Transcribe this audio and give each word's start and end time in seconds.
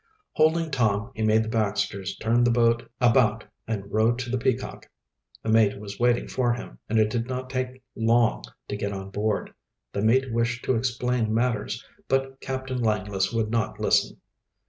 Holding 0.31 0.71
Tom, 0.71 1.11
he 1.13 1.21
made 1.21 1.43
the 1.43 1.47
Baxters 1.49 2.17
turn 2.17 2.43
the 2.43 2.49
boat 2.49 2.89
about 2.99 3.43
and 3.67 3.91
row 3.91 4.15
to 4.15 4.31
the 4.31 4.37
Peacock. 4.39 4.89
The 5.43 5.49
mate 5.49 5.79
was 5.79 5.99
waiting 5.99 6.27
for 6.27 6.53
him, 6.53 6.79
and 6.89 6.97
it 6.97 7.11
did 7.11 7.27
not 7.27 7.51
take 7.51 7.83
long 7.95 8.43
to 8.69 8.75
get 8.75 8.93
on 8.93 9.11
board. 9.11 9.53
The 9.93 10.01
mate 10.01 10.33
wished 10.33 10.65
to 10.65 10.75
explain 10.75 11.31
matters, 11.31 11.85
but 12.07 12.39
Captain 12.41 12.79
Lawless 12.81 13.31
would 13.31 13.51
not 13.51 13.79
listen. 13.79 14.19